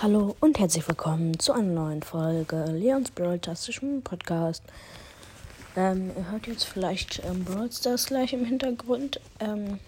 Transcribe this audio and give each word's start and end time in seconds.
Hallo 0.00 0.36
und 0.38 0.60
herzlich 0.60 0.86
willkommen 0.86 1.40
zu 1.40 1.52
einer 1.52 1.72
neuen 1.72 2.04
Folge 2.04 2.66
Leons 2.66 3.10
Brawl-tastischen 3.10 4.00
Podcast. 4.02 4.62
Ähm, 5.74 6.12
ihr 6.16 6.30
hört 6.30 6.46
jetzt 6.46 6.66
vielleicht 6.66 7.20
ähm, 7.24 7.42
Brawl 7.42 7.72
Stars 7.72 8.06
gleich 8.06 8.32
im 8.32 8.44
Hintergrund. 8.44 9.20
Ähm, 9.40 9.80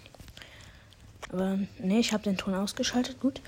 aber 1.31 1.59
nee, 1.79 1.99
ich 1.99 2.11
habe 2.11 2.23
den 2.23 2.35
Ton 2.35 2.55
ausgeschaltet. 2.55 3.21
Gut. 3.21 3.39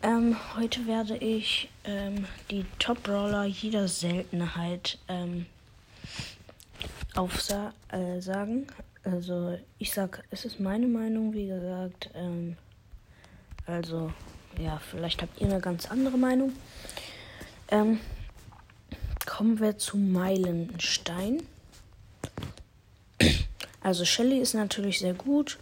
Ähm, 0.00 0.36
heute 0.56 0.86
werde 0.86 1.16
ich 1.16 1.70
ähm, 1.82 2.26
die 2.52 2.64
Top-Brawler 2.78 3.46
jeder 3.46 3.88
Seltenheit 3.88 4.98
ähm, 5.08 5.46
aufsagen. 7.16 7.72
Äh, 7.90 9.10
also 9.10 9.58
ich 9.80 9.92
sag, 9.92 10.22
es 10.30 10.44
ist 10.44 10.60
meine 10.60 10.86
Meinung, 10.86 11.32
wie 11.32 11.48
gesagt. 11.48 12.10
Ähm, 12.14 12.56
also 13.66 14.12
ja, 14.58 14.80
vielleicht 14.90 15.22
habt 15.22 15.40
ihr 15.40 15.46
eine 15.46 15.60
ganz 15.60 15.90
andere 15.90 16.18
Meinung. 16.18 16.52
Ähm, 17.68 18.00
kommen 19.26 19.60
wir 19.60 19.78
zu 19.78 19.96
Meilenstein. 19.96 21.42
Also 23.80 24.04
Shelly 24.04 24.38
ist 24.38 24.54
natürlich 24.54 24.98
sehr 24.98 25.14
gut. 25.14 25.58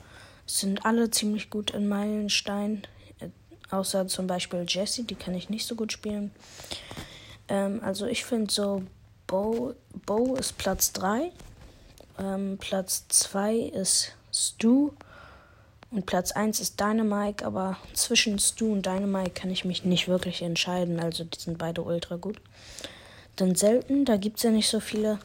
Es 0.46 0.60
sind 0.60 0.84
alle 0.84 1.10
ziemlich 1.10 1.50
gut 1.50 1.72
in 1.72 1.88
Meilenstein. 1.88 2.82
Äh, 3.20 3.28
außer 3.70 4.06
zum 4.06 4.26
Beispiel 4.26 4.64
Jessie, 4.68 5.04
die 5.04 5.14
kann 5.14 5.34
ich 5.34 5.50
nicht 5.50 5.66
so 5.66 5.74
gut 5.74 5.92
spielen. 5.92 6.30
Ähm, 7.48 7.80
also 7.82 8.06
ich 8.06 8.24
finde 8.24 8.52
so, 8.52 8.82
Bo, 9.26 9.74
Bo 10.06 10.36
ist 10.36 10.56
Platz 10.58 10.92
3. 10.92 11.32
Ähm, 12.18 12.58
Platz 12.58 13.06
2 13.08 13.56
ist 13.56 14.12
Stu. 14.32 14.92
Und 15.94 16.06
Platz 16.06 16.32
1 16.32 16.58
ist 16.58 16.80
Dynamite, 16.80 17.46
aber 17.46 17.76
zwischen 17.92 18.40
Stu 18.40 18.72
und 18.72 18.84
Dynamite 18.84 19.30
kann 19.30 19.52
ich 19.52 19.64
mich 19.64 19.84
nicht 19.84 20.08
wirklich 20.08 20.42
entscheiden. 20.42 20.98
Also 20.98 21.22
die 21.22 21.38
sind 21.38 21.56
beide 21.56 21.82
ultra 21.82 22.16
gut. 22.16 22.40
Dann 23.36 23.54
selten, 23.54 24.04
da 24.04 24.16
gibt 24.16 24.38
es 24.38 24.42
ja 24.42 24.50
nicht 24.50 24.68
so 24.68 24.80
viele. 24.80 25.20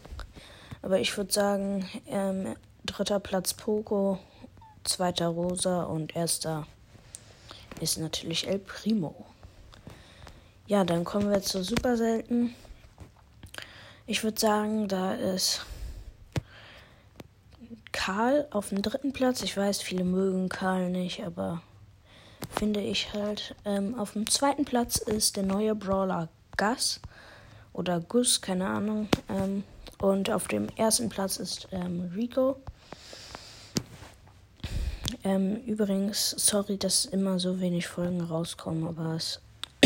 Aber 0.84 1.00
ich 1.00 1.18
würde 1.18 1.34
sagen, 1.34 1.90
ähm, 2.08 2.56
dritter 2.86 3.20
Platz 3.20 3.56
Poco, 3.56 4.20
zweiter 4.84 5.30
Rosa 5.30 5.86
und 5.86 6.16
erster 6.16 6.68
ist 7.82 7.98
natürlich 7.98 8.48
El 8.48 8.60
Primo. 8.60 9.26
Ja, 10.68 10.84
dann 10.84 11.04
kommen 11.04 11.32
wir 11.32 11.42
zu 11.42 11.64
super 11.64 11.98
selten. 11.98 12.54
Ich 14.06 14.24
würde 14.24 14.40
sagen, 14.40 14.88
da 14.88 15.16
ist 15.16 15.66
Karl 18.00 18.48
auf 18.52 18.70
dem 18.70 18.82
dritten 18.82 19.12
Platz. 19.12 19.42
Ich 19.42 19.58
weiß, 19.58 19.82
viele 19.82 20.06
mögen 20.06 20.48
Karl 20.48 20.90
nicht, 20.90 21.22
aber 21.26 21.62
finde 22.50 22.80
ich 22.80 23.12
halt. 23.12 23.56
Ähm, 23.66 24.00
auf 24.00 24.14
dem 24.14 24.26
zweiten 24.26 24.64
Platz 24.64 25.00
ist 25.00 25.36
der 25.36 25.44
neue 25.44 25.76
Brawler 25.76 26.30
Gus 26.56 27.02
oder 27.74 28.00
Gus, 28.00 28.40
keine 28.40 28.68
Ahnung. 28.68 29.10
Ähm, 29.28 29.66
und 29.98 30.32
auf 30.32 30.48
dem 30.48 30.70
ersten 30.78 31.10
Platz 31.10 31.36
ist 31.36 31.68
ähm, 31.74 32.10
Rico. 32.16 32.56
Ähm, 35.26 35.58
übrigens, 35.66 36.30
sorry, 36.30 36.78
dass 36.78 37.04
immer 37.04 37.38
so 37.38 37.60
wenig 37.60 37.88
Folgen 37.88 38.22
rauskommen, 38.22 38.88
aber 38.88 39.16
es, 39.16 39.42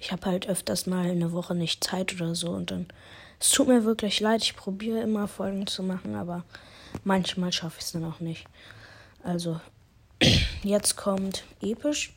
ich 0.00 0.10
habe 0.10 0.26
halt 0.26 0.48
öfters 0.48 0.86
mal 0.86 1.08
eine 1.08 1.30
Woche 1.30 1.54
nicht 1.54 1.84
Zeit 1.84 2.16
oder 2.16 2.34
so 2.34 2.50
und 2.50 2.72
dann. 2.72 2.88
Es 3.38 3.52
tut 3.52 3.68
mir 3.68 3.84
wirklich 3.84 4.18
leid, 4.18 4.42
ich 4.42 4.56
probiere 4.56 5.02
immer 5.02 5.28
Folgen 5.28 5.68
zu 5.68 5.84
machen, 5.84 6.16
aber 6.16 6.42
Manchmal 7.02 7.52
schaffe 7.52 7.78
ich 7.78 7.86
es 7.86 7.92
dann 7.92 8.04
auch 8.04 8.20
nicht. 8.20 8.46
Also, 9.22 9.60
jetzt 10.62 10.96
kommt 10.96 11.44
episch. 11.60 12.14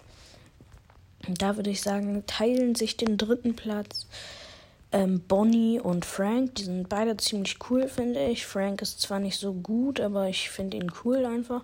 Da 1.27 1.55
würde 1.55 1.71
ich 1.71 1.81
sagen, 1.81 2.23
teilen 2.27 2.75
sich 2.75 2.95
den 2.95 3.17
dritten 3.17 3.55
Platz 3.55 4.07
ähm, 4.91 5.21
Bonnie 5.27 5.79
und 5.79 6.05
Frank. 6.05 6.55
Die 6.55 6.63
sind 6.63 6.89
beide 6.89 7.17
ziemlich 7.17 7.57
cool, 7.69 7.87
finde 7.87 8.25
ich. 8.25 8.45
Frank 8.45 8.81
ist 8.81 9.01
zwar 9.01 9.19
nicht 9.19 9.39
so 9.39 9.53
gut, 9.53 9.99
aber 9.99 10.29
ich 10.29 10.49
finde 10.49 10.77
ihn 10.77 10.91
cool 11.03 11.25
einfach. 11.25 11.63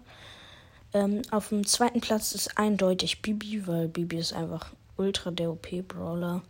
Ähm, 0.94 1.22
auf 1.32 1.50
dem 1.50 1.66
zweiten 1.66 2.02
Platz 2.02 2.34
ist 2.34 2.58
eindeutig 2.58 3.22
Bibi, 3.22 3.66
weil 3.66 3.88
Bibi 3.88 4.18
ist 4.18 4.34
einfach 4.34 4.72
ultra 4.98 5.32
der 5.32 5.52
OP-Brawler. 5.52 6.44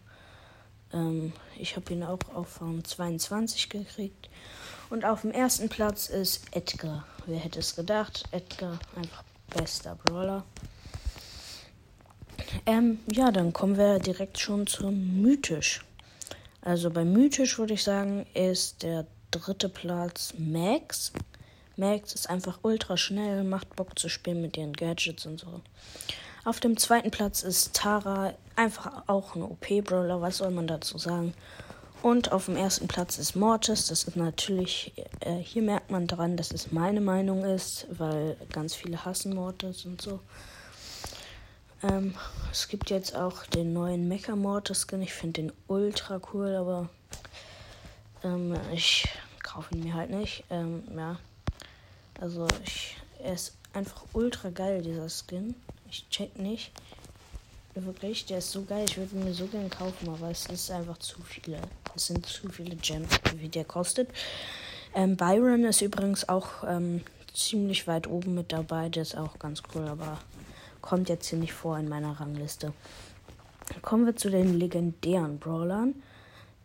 Ähm, 0.91 1.33
ich 1.57 1.75
habe 1.75 1.93
ihn 1.93 2.03
auch 2.03 2.19
auf 2.33 2.61
Rang 2.61 2.83
22 2.83 3.69
gekriegt. 3.69 4.29
Und 4.89 5.05
auf 5.05 5.21
dem 5.21 5.31
ersten 5.31 5.69
Platz 5.69 6.07
ist 6.07 6.45
Edgar. 6.51 7.05
Wer 7.25 7.39
hätte 7.39 7.59
es 7.59 7.75
gedacht? 7.75 8.23
Edgar, 8.31 8.79
einfach 8.95 9.23
bester 9.55 9.95
Brawler. 10.03 10.43
Ähm, 12.65 12.99
ja, 13.11 13.31
dann 13.31 13.53
kommen 13.53 13.77
wir 13.77 13.99
direkt 13.99 14.39
schon 14.39 14.67
zum 14.67 15.21
Mythisch. 15.21 15.83
Also 16.61 16.89
bei 16.89 17.03
Mythisch 17.03 17.57
würde 17.57 17.73
ich 17.73 17.83
sagen, 17.83 18.25
ist 18.33 18.83
der 18.83 19.05
dritte 19.31 19.69
Platz 19.69 20.33
Max. 20.37 21.11
Max 21.75 22.13
ist 22.13 22.29
einfach 22.29 22.59
ultra 22.61 22.97
schnell, 22.97 23.43
macht 23.43 23.75
Bock 23.75 23.97
zu 23.97 24.07
spielen 24.07 24.41
mit 24.41 24.57
ihren 24.57 24.73
Gadgets 24.73 25.25
und 25.25 25.39
so. 25.39 25.61
Auf 26.45 26.59
dem 26.59 26.77
zweiten 26.77 27.09
Platz 27.09 27.41
ist 27.41 27.73
Tara, 27.73 28.33
einfach 28.55 29.03
auch 29.07 29.35
ein 29.35 29.43
OP-Brawler, 29.43 30.21
was 30.21 30.37
soll 30.37 30.51
man 30.51 30.67
dazu 30.67 30.97
sagen? 30.97 31.33
Und 32.03 32.33
auf 32.33 32.47
dem 32.47 32.57
ersten 32.57 32.89
Platz 32.89 33.17
ist 33.17 33.33
Mortis. 33.33 33.87
Das 33.87 34.03
ist 34.03 34.17
natürlich, 34.17 34.91
äh, 35.21 35.37
hier 35.37 35.61
merkt 35.61 35.89
man 35.89 36.05
dran, 36.05 36.35
dass 36.35 36.51
es 36.51 36.73
meine 36.73 36.99
Meinung 36.99 37.45
ist, 37.45 37.87
weil 37.89 38.35
ganz 38.51 38.75
viele 38.75 39.05
hassen 39.05 39.33
Mortis 39.33 39.85
und 39.85 40.01
so. 40.01 40.19
Ähm, 41.81 42.13
es 42.51 42.67
gibt 42.67 42.89
jetzt 42.89 43.15
auch 43.15 43.45
den 43.45 43.71
neuen 43.71 44.09
Mecha 44.09 44.35
Mortis 44.35 44.85
Skin. 44.85 45.01
Ich 45.01 45.13
finde 45.13 45.43
den 45.43 45.53
ultra 45.67 46.19
cool, 46.33 46.53
aber 46.57 46.89
ähm, 48.25 48.57
ich 48.73 49.07
kaufe 49.41 49.73
ihn 49.73 49.85
mir 49.85 49.93
halt 49.93 50.09
nicht. 50.09 50.43
Ähm, 50.49 50.83
ja. 50.93 51.17
Also 52.19 52.47
ich, 52.65 52.97
er 53.19 53.33
ist 53.33 53.55
einfach 53.71 54.03
ultra 54.11 54.49
geil, 54.49 54.81
dieser 54.81 55.07
Skin. 55.07 55.55
Ich 55.89 56.09
check 56.09 56.37
nicht. 56.37 56.73
Wirklich, 57.75 58.25
der 58.25 58.37
ist 58.37 58.51
so 58.51 58.63
geil. 58.63 58.85
Ich 58.87 58.97
würde 58.97 59.15
mir 59.15 59.33
so 59.33 59.47
gern 59.47 59.69
kaufen, 59.69 60.07
aber 60.07 60.29
es 60.29 60.45
ist 60.45 60.69
einfach 60.69 60.99
zu 60.99 61.21
viele. 61.23 61.57
Es 61.95 62.07
sind 62.07 62.23
zu 62.25 62.49
viele 62.49 62.75
Gems, 62.75 63.09
wie 63.37 63.49
der 63.49 63.65
kostet. 63.65 64.09
Ähm, 64.93 65.17
Byron 65.17 65.63
ist 65.63 65.81
übrigens 65.81 66.29
auch 66.29 66.63
ähm, 66.67 67.01
ziemlich 67.33 67.87
weit 67.87 68.07
oben 68.07 68.35
mit 68.35 68.51
dabei. 68.51 68.89
Der 68.89 69.01
ist 69.01 69.17
auch 69.17 69.39
ganz 69.39 69.63
cool, 69.73 69.87
aber 69.87 70.19
kommt 70.81 71.09
jetzt 71.09 71.27
hier 71.27 71.39
nicht 71.39 71.53
vor 71.53 71.79
in 71.79 71.89
meiner 71.89 72.19
Rangliste. 72.19 72.73
Kommen 73.81 74.05
wir 74.05 74.15
zu 74.15 74.29
den 74.29 74.59
legendären 74.59 75.39
Brawlern. 75.39 75.95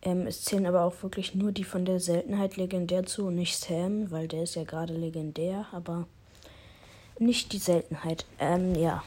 Ähm, 0.03 0.27
es 0.27 0.43
zählen 0.43 0.67
aber 0.67 0.83
auch 0.83 1.01
wirklich 1.01 1.33
nur 1.33 1.51
die 1.51 1.63
von 1.63 1.85
der 1.85 1.99
Seltenheit 1.99 2.55
legendär 2.55 3.05
zu 3.05 3.27
und 3.27 3.35
nicht 3.35 3.59
Sam, 3.59 4.11
weil 4.11 4.27
der 4.27 4.43
ist 4.43 4.55
ja 4.55 4.63
gerade 4.63 4.93
legendär, 4.93 5.65
aber 5.71 6.07
nicht 7.17 7.51
die 7.51 7.57
Seltenheit. 7.57 8.25
Ähm, 8.39 8.75
ja. 8.75 9.03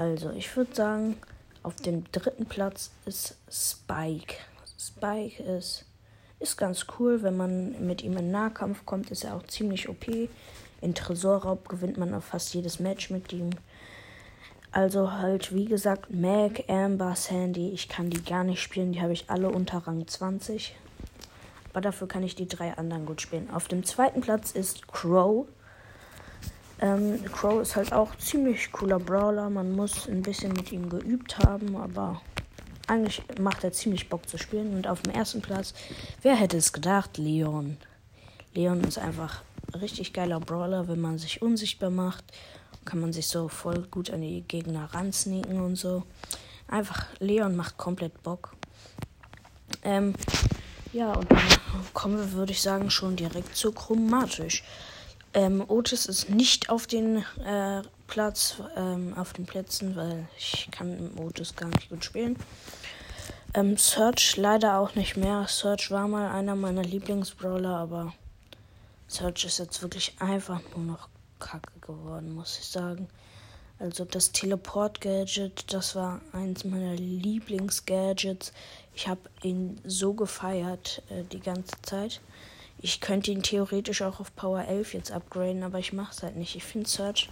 Also, 0.00 0.30
ich 0.30 0.56
würde 0.56 0.74
sagen, 0.74 1.18
auf 1.62 1.76
dem 1.76 2.10
dritten 2.10 2.46
Platz 2.46 2.90
ist 3.04 3.36
Spike. 3.50 4.36
Spike 4.78 5.42
ist, 5.42 5.84
ist 6.38 6.56
ganz 6.56 6.86
cool, 6.98 7.22
wenn 7.22 7.36
man 7.36 7.86
mit 7.86 8.02
ihm 8.02 8.16
in 8.16 8.30
Nahkampf 8.30 8.86
kommt, 8.86 9.10
ist 9.10 9.24
er 9.24 9.36
auch 9.36 9.42
ziemlich 9.42 9.90
OP. 9.90 10.06
In 10.80 10.94
Tresorraub 10.94 11.68
gewinnt 11.68 11.98
man 11.98 12.14
auf 12.14 12.24
fast 12.24 12.54
jedes 12.54 12.80
Match 12.80 13.10
mit 13.10 13.30
ihm. 13.34 13.50
Also 14.72 15.12
halt, 15.12 15.54
wie 15.54 15.66
gesagt, 15.66 16.10
Mac, 16.10 16.64
Amber, 16.66 17.14
Sandy, 17.14 17.68
ich 17.68 17.90
kann 17.90 18.08
die 18.08 18.24
gar 18.24 18.42
nicht 18.42 18.62
spielen, 18.62 18.92
die 18.92 19.02
habe 19.02 19.12
ich 19.12 19.28
alle 19.28 19.50
unter 19.50 19.86
Rang 19.86 20.08
20. 20.08 20.74
Aber 21.74 21.82
dafür 21.82 22.08
kann 22.08 22.22
ich 22.22 22.34
die 22.34 22.48
drei 22.48 22.72
anderen 22.72 23.04
gut 23.04 23.20
spielen. 23.20 23.50
Auf 23.50 23.68
dem 23.68 23.84
zweiten 23.84 24.22
Platz 24.22 24.52
ist 24.52 24.88
Crow. 24.88 25.46
Ähm, 26.80 27.22
Crow 27.32 27.60
ist 27.60 27.76
halt 27.76 27.92
auch 27.92 28.16
ziemlich 28.16 28.72
cooler 28.72 28.98
Brawler. 28.98 29.50
Man 29.50 29.72
muss 29.72 30.08
ein 30.08 30.22
bisschen 30.22 30.52
mit 30.54 30.72
ihm 30.72 30.88
geübt 30.88 31.38
haben, 31.38 31.76
aber 31.76 32.22
eigentlich 32.86 33.22
macht 33.38 33.64
er 33.64 33.72
ziemlich 33.72 34.08
Bock 34.08 34.28
zu 34.28 34.38
spielen. 34.38 34.74
Und 34.74 34.86
auf 34.86 35.02
dem 35.02 35.12
ersten 35.12 35.42
Platz, 35.42 35.74
wer 36.22 36.34
hätte 36.34 36.56
es 36.56 36.72
gedacht? 36.72 37.18
Leon. 37.18 37.76
Leon 38.54 38.82
ist 38.82 38.98
einfach 38.98 39.42
richtig 39.78 40.12
geiler 40.12 40.40
Brawler, 40.40 40.88
wenn 40.88 41.00
man 41.00 41.18
sich 41.18 41.42
unsichtbar 41.42 41.90
macht. 41.90 42.24
Kann 42.84 43.00
man 43.00 43.12
sich 43.12 43.28
so 43.28 43.48
voll 43.48 43.86
gut 43.90 44.10
an 44.10 44.22
die 44.22 44.42
Gegner 44.42 44.88
ransneaken 44.92 45.60
und 45.60 45.76
so. 45.76 46.04
Einfach, 46.66 47.06
Leon 47.18 47.56
macht 47.56 47.76
komplett 47.76 48.22
Bock. 48.22 48.54
Ähm, 49.82 50.14
ja, 50.92 51.12
und 51.12 51.30
dann 51.30 51.38
kommen 51.94 52.18
wir, 52.18 52.32
würde 52.32 52.52
ich 52.52 52.62
sagen, 52.62 52.90
schon 52.90 53.16
direkt 53.16 53.54
zu 53.54 53.72
chromatisch. 53.72 54.64
Ähm, 55.32 55.64
Otis 55.68 56.06
ist 56.06 56.28
nicht 56.28 56.70
auf 56.70 56.86
den 56.86 57.24
äh, 57.44 57.82
Platz, 58.08 58.56
ähm, 58.76 59.14
auf 59.16 59.32
den 59.32 59.46
Plätzen, 59.46 59.94
weil 59.94 60.28
ich 60.36 60.68
kann 60.72 61.12
Otis 61.16 61.54
gar 61.54 61.68
nicht 61.68 61.88
gut 61.88 62.04
spielen. 62.04 62.36
Ähm, 63.54 63.76
Search 63.76 64.36
leider 64.36 64.78
auch 64.78 64.94
nicht 64.94 65.16
mehr. 65.16 65.46
Search 65.48 65.90
war 65.90 66.08
mal 66.08 66.30
einer 66.30 66.56
meiner 66.56 66.82
Lieblingsbrawler, 66.82 67.76
aber 67.76 68.12
Search 69.06 69.44
ist 69.44 69.58
jetzt 69.58 69.82
wirklich 69.82 70.14
einfach 70.20 70.60
nur 70.76 70.84
noch 70.84 71.08
kacke 71.38 71.78
geworden, 71.80 72.34
muss 72.34 72.58
ich 72.58 72.66
sagen. 72.66 73.08
Also 73.80 74.04
das 74.04 74.32
Teleport-Gadget, 74.32 75.72
das 75.72 75.96
war 75.96 76.20
eins 76.32 76.64
meiner 76.64 76.94
Lieblings-Gadgets. 76.94 78.52
Ich 78.94 79.08
habe 79.08 79.22
ihn 79.42 79.80
so 79.84 80.12
gefeiert 80.12 81.02
äh, 81.08 81.24
die 81.24 81.40
ganze 81.40 81.80
Zeit. 81.82 82.20
Ich 82.82 83.00
könnte 83.00 83.30
ihn 83.30 83.42
theoretisch 83.42 84.02
auch 84.02 84.20
auf 84.20 84.34
Power 84.34 84.64
11 84.64 84.94
jetzt 84.94 85.12
upgraden, 85.12 85.62
aber 85.62 85.78
ich 85.78 85.92
mache 85.92 86.12
es 86.12 86.22
halt 86.22 86.36
nicht. 86.36 86.56
Ich 86.56 86.64
finde 86.64 86.88
Search 86.88 87.28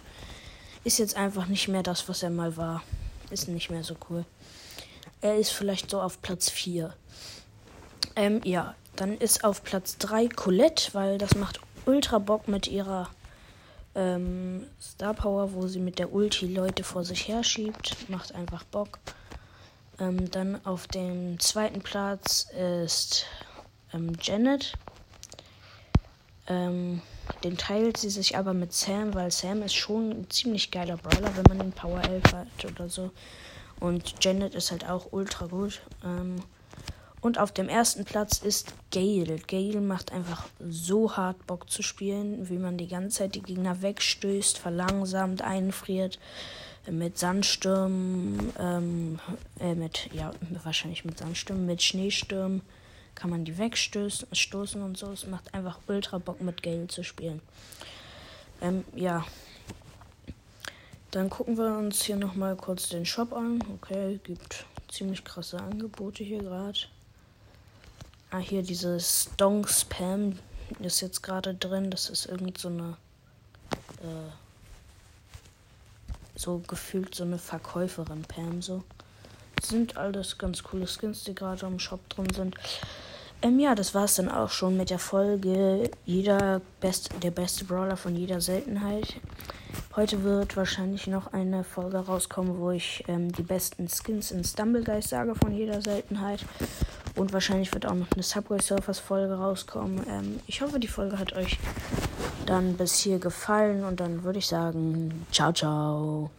ist 0.84 0.98
jetzt 0.98 1.16
einfach 1.16 1.46
nicht 1.46 1.68
mehr 1.68 1.82
das, 1.82 2.08
was 2.08 2.22
er 2.22 2.30
mal 2.30 2.56
war. 2.56 2.82
Ist 3.30 3.48
nicht 3.48 3.70
mehr 3.70 3.84
so 3.84 3.96
cool. 4.08 4.24
Er 5.20 5.36
ist 5.36 5.50
vielleicht 5.50 5.90
so 5.90 6.00
auf 6.00 6.22
Platz 6.22 6.48
4. 6.50 6.94
Ähm, 8.16 8.40
ja, 8.44 8.74
dann 8.96 9.16
ist 9.18 9.44
auf 9.44 9.62
Platz 9.62 9.98
3 9.98 10.28
Colette, 10.28 10.94
weil 10.94 11.18
das 11.18 11.34
macht 11.34 11.60
ultra 11.86 12.18
Bock 12.18 12.48
mit 12.48 12.68
ihrer 12.68 13.08
ähm, 13.94 14.66
Star 14.80 15.14
Power, 15.14 15.52
wo 15.54 15.66
sie 15.66 15.80
mit 15.80 15.98
der 15.98 16.12
Ulti 16.12 16.46
Leute 16.46 16.84
vor 16.84 17.04
sich 17.04 17.28
her 17.28 17.42
schiebt. 17.42 18.08
Macht 18.08 18.34
einfach 18.34 18.64
Bock. 18.64 18.98
Ähm, 19.98 20.30
dann 20.30 20.64
auf 20.64 20.86
dem 20.86 21.40
zweiten 21.40 21.80
Platz 21.80 22.48
ist 22.50 23.26
ähm, 23.92 24.12
Janet. 24.20 24.74
Ähm, 26.48 27.02
den 27.44 27.56
teilt 27.56 27.98
sie 27.98 28.10
sich 28.10 28.36
aber 28.36 28.54
mit 28.54 28.72
Sam, 28.72 29.14
weil 29.14 29.30
Sam 29.30 29.62
ist 29.62 29.74
schon 29.74 30.10
ein 30.10 30.30
ziemlich 30.30 30.70
geiler 30.70 30.96
Brawler, 30.96 31.36
wenn 31.36 31.44
man 31.48 31.58
den 31.58 31.72
Power 31.72 32.02
11 32.02 32.32
hat 32.32 32.64
oder 32.64 32.88
so. 32.88 33.10
Und 33.80 34.24
Janet 34.24 34.54
ist 34.54 34.70
halt 34.70 34.88
auch 34.88 35.08
ultra 35.12 35.46
gut. 35.46 35.82
Ähm, 36.04 36.36
und 37.20 37.38
auf 37.38 37.52
dem 37.52 37.68
ersten 37.68 38.04
Platz 38.04 38.38
ist 38.38 38.72
Gale. 38.92 39.38
Gale 39.46 39.80
macht 39.80 40.12
einfach 40.12 40.46
so 40.60 41.16
hart 41.16 41.46
Bock 41.46 41.68
zu 41.68 41.82
spielen, 41.82 42.48
wie 42.48 42.58
man 42.58 42.78
die 42.78 42.88
ganze 42.88 43.18
Zeit 43.18 43.34
die 43.34 43.42
Gegner 43.42 43.82
wegstößt, 43.82 44.58
verlangsamt, 44.58 45.42
einfriert. 45.42 46.18
Mit 46.90 47.18
Sandsturm, 47.18 48.38
ähm, 48.58 49.18
äh, 49.60 49.74
mit, 49.74 50.08
ja, 50.12 50.30
wahrscheinlich 50.62 51.04
mit 51.04 51.18
Sandsturm, 51.18 51.66
mit 51.66 51.82
Schneesturm 51.82 52.62
kann 53.18 53.30
man 53.30 53.44
die 53.44 53.58
wegstoßen 53.58 54.80
und 54.80 54.96
so. 54.96 55.10
Es 55.10 55.26
macht 55.26 55.52
einfach 55.52 55.80
ultra 55.88 56.18
Bock 56.18 56.40
mit 56.40 56.62
Gale 56.62 56.86
zu 56.86 57.02
spielen. 57.02 57.42
Ähm, 58.60 58.84
ja. 58.94 59.26
Dann 61.10 61.28
gucken 61.28 61.58
wir 61.58 61.76
uns 61.76 62.04
hier 62.04 62.14
nochmal 62.14 62.54
kurz 62.54 62.90
den 62.90 63.04
Shop 63.04 63.32
an. 63.32 63.60
Okay, 63.74 64.20
gibt 64.22 64.64
ziemlich 64.86 65.24
krasse 65.24 65.58
Angebote 65.58 66.22
hier 66.22 66.38
gerade. 66.44 66.78
Ah, 68.30 68.38
hier 68.38 68.62
dieses 68.62 69.30
Donk 69.36 69.68
Spam 69.68 70.38
ist 70.78 71.00
jetzt 71.00 71.20
gerade 71.24 71.54
drin. 71.54 71.90
Das 71.90 72.10
ist 72.10 72.26
irgend 72.26 72.56
so 72.58 72.68
eine. 72.68 72.96
Äh, 74.00 74.30
so 76.36 76.58
gefühlt 76.68 77.16
so 77.16 77.24
eine 77.24 77.38
Verkäuferin 77.38 78.22
Pam 78.22 78.62
so. 78.62 78.84
Sind 79.62 79.96
alles 79.96 80.38
ganz 80.38 80.62
coole 80.62 80.86
Skins, 80.86 81.24
die 81.24 81.34
gerade 81.34 81.66
im 81.66 81.78
Shop 81.78 82.08
drin 82.08 82.32
sind. 82.34 82.54
Ähm, 83.40 83.60
ja, 83.60 83.74
das 83.74 83.94
war 83.94 84.04
es 84.04 84.16
dann 84.16 84.28
auch 84.28 84.50
schon 84.50 84.76
mit 84.76 84.90
der 84.90 84.98
Folge. 84.98 85.90
Jeder 86.04 86.60
best, 86.80 87.10
der 87.22 87.30
beste 87.30 87.64
Brawler 87.64 87.96
von 87.96 88.16
jeder 88.16 88.40
Seltenheit. 88.40 89.14
Heute 89.94 90.24
wird 90.24 90.56
wahrscheinlich 90.56 91.06
noch 91.06 91.32
eine 91.32 91.62
Folge 91.62 91.98
rauskommen, 91.98 92.58
wo 92.58 92.70
ich 92.70 93.04
ähm, 93.06 93.30
die 93.32 93.42
besten 93.42 93.88
Skins 93.88 94.32
in 94.32 94.42
Stumblegeist 94.42 95.10
sage 95.10 95.34
von 95.34 95.52
jeder 95.52 95.80
Seltenheit. 95.82 96.44
Und 97.14 97.32
wahrscheinlich 97.32 97.72
wird 97.72 97.86
auch 97.86 97.94
noch 97.94 98.10
eine 98.12 98.22
Subway 98.22 98.60
Surfers 98.60 98.98
Folge 98.98 99.34
rauskommen. 99.34 100.04
Ähm, 100.08 100.40
ich 100.46 100.60
hoffe, 100.60 100.80
die 100.80 100.88
Folge 100.88 101.18
hat 101.18 101.32
euch 101.34 101.58
dann 102.46 102.76
bis 102.76 102.98
hier 102.98 103.18
gefallen. 103.18 103.84
Und 103.84 104.00
dann 104.00 104.24
würde 104.24 104.40
ich 104.40 104.46
sagen, 104.46 105.26
ciao, 105.30 105.52
ciao. 105.52 106.30